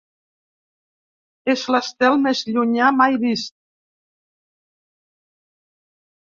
És 1.55 1.65
l’estel 1.75 2.17
més 2.23 2.41
llunyà 2.49 2.89
mai 3.03 3.21
vist. 3.27 3.55